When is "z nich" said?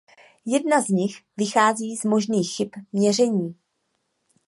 0.81-1.17